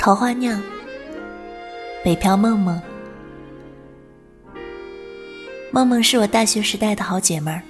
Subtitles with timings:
[0.00, 0.58] 桃花酿，
[2.02, 2.80] 北漂梦梦。
[5.70, 7.60] 梦梦是我大学时代的好姐妹儿。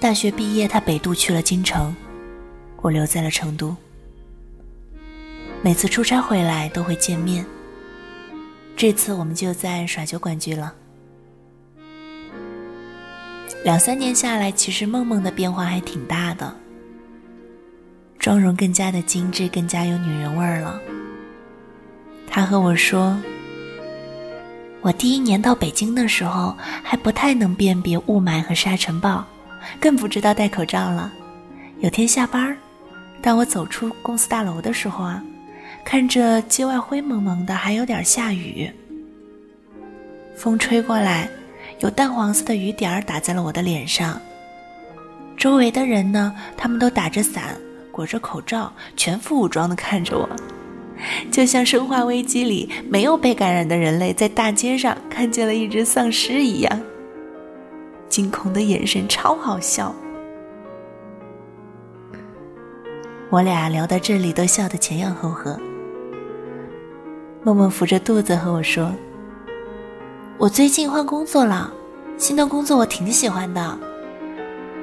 [0.00, 1.94] 大学毕业，她北渡去了京城，
[2.82, 3.76] 我留在了成都。
[5.62, 7.46] 每次出差回来都会见面。
[8.76, 10.74] 这次我们就在耍酒馆聚了。
[13.62, 16.52] 两三年下来，其实梦梦的变化还挺大的，
[18.26, 20.80] 妆容更加的精致，更加有女人味儿了。
[22.28, 23.16] 她和我说
[24.82, 29.24] ：“我第一年到北京的时候，还不太能辨别雾霾和沙尘暴，
[29.78, 31.12] 更不知道戴口罩了。
[31.78, 32.58] 有天下班，
[33.22, 35.22] 当我走出公司大楼的时候啊。”
[35.86, 38.68] 看着街外灰蒙蒙的，还有点下雨。
[40.36, 41.30] 风吹过来，
[41.78, 44.20] 有淡黄色的雨点儿打在了我的脸上。
[45.36, 47.56] 周围的人呢，他们都打着伞，
[47.96, 50.28] 裹着口罩，全副武装的看着我，
[51.32, 56.80] 就像《生化危机》里没有被感染的人类在大街上看见了一只丧尸一样，
[58.10, 59.94] 惊恐的眼神超好笑。
[63.30, 65.58] 我俩聊到这里，都笑得前仰后合。
[67.44, 68.92] 梦梦扶着肚子和我说
[70.36, 71.72] ：“我最近换工作了，
[72.18, 73.78] 新的工作我挺喜欢的，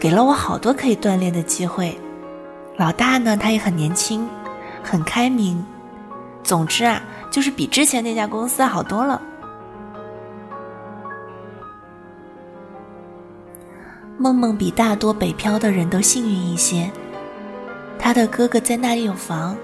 [0.00, 1.96] 给了我好多可以锻炼的机会。
[2.76, 4.28] 老大呢，他也很年轻，
[4.82, 5.64] 很开明。
[6.42, 9.20] 总之啊，就是比之前那家公司好多了。”
[14.18, 16.90] 梦梦比大多北漂的人都幸运一些，
[17.98, 19.56] 他的哥哥在那里有房。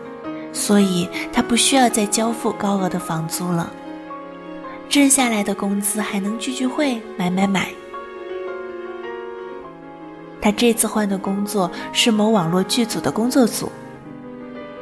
[0.54, 3.72] 所以他不需要再交付高额的房租了，
[4.86, 7.70] 挣下来的工资还能聚聚会、买买买。
[10.42, 13.70] 他这次换的工作是某网络剧组的工作组，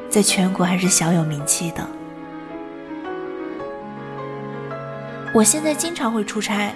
[0.08, 1.86] 在全国还是小有名气的。
[5.34, 6.72] 我现在经常会出差，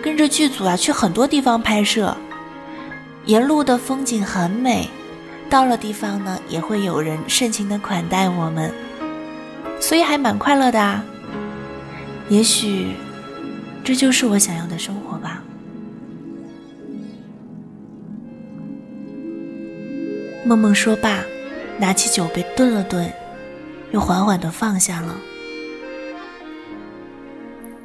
[0.00, 2.16] 跟着剧组啊去很多地方拍摄，
[3.26, 4.88] 沿路的风景很美。
[5.50, 8.72] 到了地方呢，也会有人盛情的款待我们，
[9.80, 11.04] 所以还蛮快乐的啊。
[12.28, 12.92] 也许，
[13.82, 15.09] 这就是我想要的生活
[20.50, 21.22] 梦梦说罢，
[21.78, 23.08] 拿起酒杯顿了顿，
[23.92, 25.16] 又缓缓的放下了。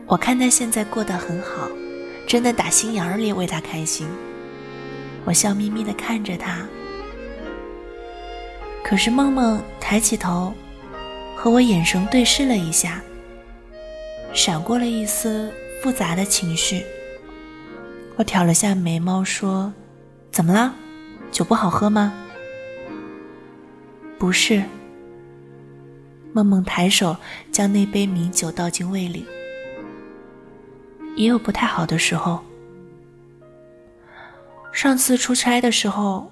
[0.07, 1.69] 我看他现在过得很好，
[2.25, 4.07] 真的打心眼里为他开心。
[5.25, 6.65] 我笑眯眯的看着他。
[8.83, 10.51] 可是梦梦抬起头，
[11.35, 12.99] 和我眼神对视了一下，
[14.33, 15.53] 闪过了一丝
[15.83, 16.83] 复杂的情绪。
[18.15, 19.71] 我挑了下眉毛说
[20.33, 20.73] ：“怎么了？
[21.31, 22.11] 酒不好喝吗？”
[24.25, 24.63] 不是。
[26.33, 27.15] 梦梦抬手
[27.51, 29.23] 将那杯米酒倒进胃里。
[31.15, 32.43] 也有不太好的时候。
[34.73, 36.31] 上次出差的时候。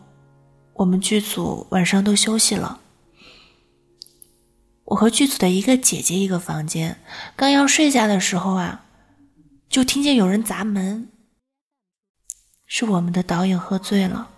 [0.73, 2.79] 我们剧组晚上都休息了，
[4.85, 6.97] 我和剧组的一个姐姐一个房间，
[7.35, 8.85] 刚要睡下的时候啊，
[9.69, 11.09] 就听见有人砸门。
[12.65, 14.31] 是我们的导演喝醉了。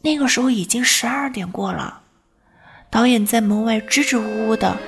[0.00, 2.03] 那个时候已经十二点过了，
[2.94, 4.78] 导演在门外支支吾吾的，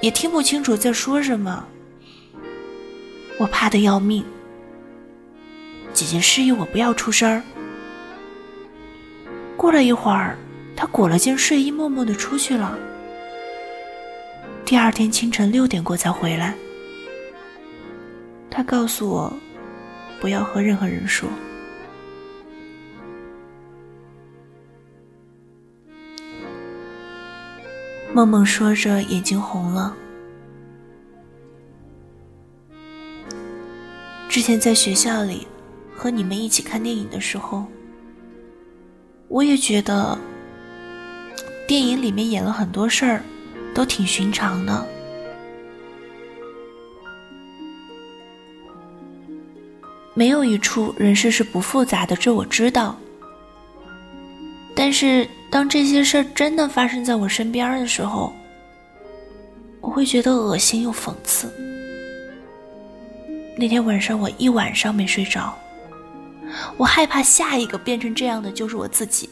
[0.00, 1.66] 也听不清楚在说什么。
[3.38, 4.24] 我怕的要命，
[5.92, 7.42] 姐姐示意我不要出声。
[9.56, 10.38] 过了一会儿，
[10.76, 12.78] 他裹了件睡衣，默默的出去了。
[14.64, 16.54] 第二天清晨六点过才回来。
[18.48, 19.32] 他告诉我，
[20.20, 21.28] 不要和任何人说。
[28.14, 29.96] 梦梦说着，眼睛红了。
[34.28, 35.46] 之前在学校里
[35.96, 37.64] 和你们一起看电影的时候。
[39.28, 40.18] 我也觉得，
[41.66, 43.22] 电影里面演了很多事儿，
[43.74, 44.86] 都挺寻常的。
[50.12, 52.94] 没有一处人事是不复杂的，这我知道。
[54.76, 58.32] 但是当这些事儿真的发生在我身边的时候，
[59.82, 61.52] 我会觉得恶心又讽刺。
[63.58, 65.54] 那天晚上我一晚上没睡着。
[66.78, 69.28] 我害怕下一个变成这样的就是我自己。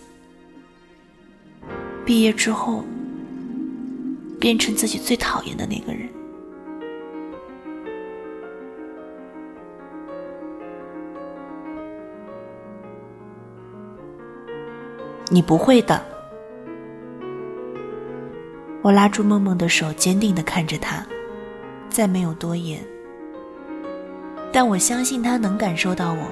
[2.04, 2.84] 毕业之后，
[4.38, 6.06] 变成自己最讨厌的那个人。
[15.30, 16.09] 你不会的。
[18.82, 21.04] 我拉住梦梦的手，坚定地看着她，
[21.88, 22.80] 再没有多言。
[24.52, 26.26] 但我相信她能感受到我，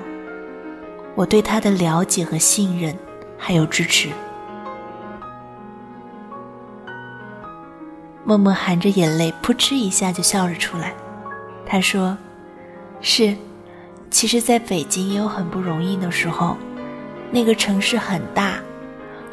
[1.14, 2.96] 我对她的了解和信任，
[3.36, 4.08] 还有支持。
[8.24, 10.94] 梦梦含着眼泪，扑哧一下就笑了出来。
[11.66, 12.16] 她说
[13.00, 13.36] ：“是，
[14.10, 16.56] 其实在北京也有很不容易的时候。
[17.30, 18.54] 那个城市很大，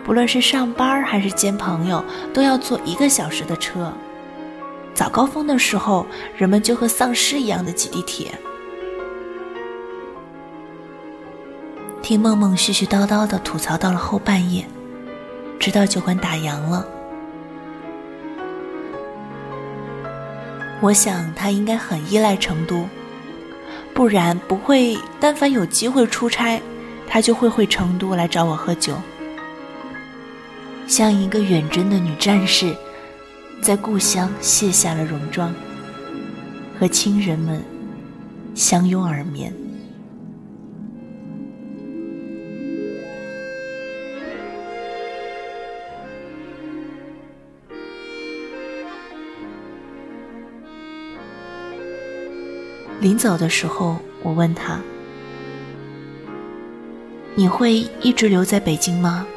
[0.06, 3.92] 不论是上班还是见朋友，都要坐一个小时的车。
[4.94, 6.06] 早高峰的时候，
[6.38, 8.32] 人们就和丧尸一样的挤地铁。”
[12.04, 14.64] 听梦梦絮絮叨叨的吐槽到了后半夜，
[15.60, 16.86] 直到酒馆打烊了。
[20.82, 22.88] 我想他应该很依赖成都，
[23.92, 24.96] 不然不会。
[25.20, 26.62] 但凡有机会出差，
[27.08, 28.94] 他就会回成都来找我喝酒，
[30.88, 32.74] 像一个远征的女战士，
[33.62, 35.54] 在故乡卸下了戎装，
[36.80, 37.62] 和亲人们
[38.54, 39.54] 相拥而眠。
[53.02, 54.80] 临走的时候，我问他
[57.36, 59.28] ：“你会一直留在北京吗？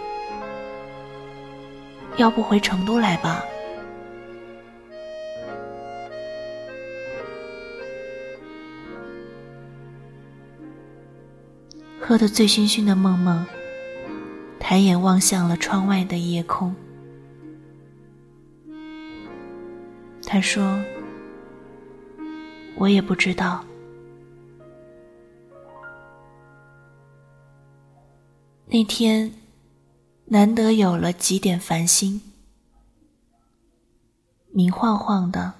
[2.18, 3.42] 要不回成都来吧？”
[11.98, 13.46] 喝得醉醺醺的梦梦，
[14.58, 16.74] 抬眼望向了窗外的夜空。
[20.26, 20.78] 他说。
[22.80, 23.64] 我也不知道。
[28.66, 29.32] 那天，
[30.30, 32.20] 难得有了几点繁星，
[34.52, 35.54] 明晃晃的，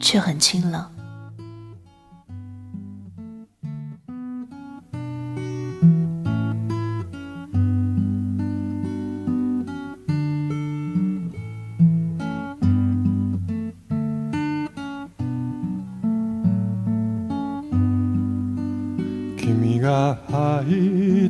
[0.00, 0.94] 却很清冷。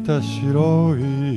[0.05, 1.14] た白い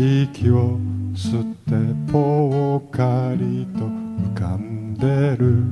[0.00, 0.78] 息を
[1.12, 1.74] 吸って
[2.12, 5.64] ぽっかりと浮かんでる。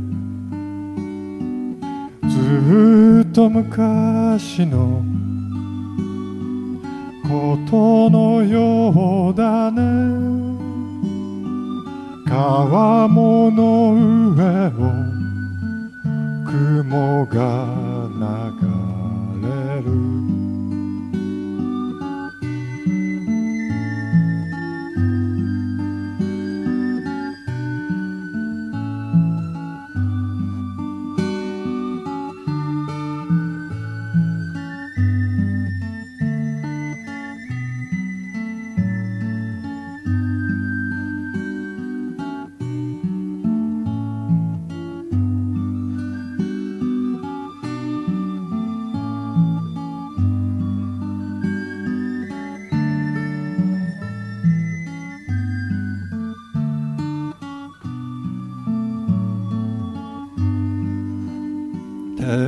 [2.29, 5.05] ずっと昔の
[7.23, 9.81] ことのようだね。
[12.27, 13.95] 川面の
[14.35, 14.71] 上を
[16.45, 17.65] 雲が
[18.61, 20.26] 流れる。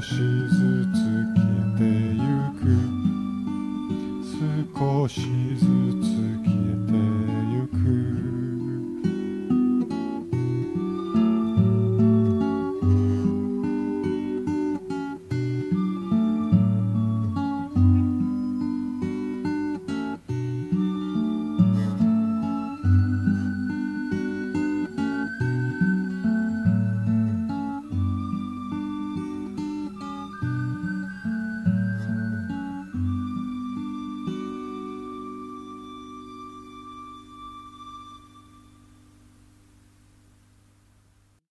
[0.00, 0.59] she's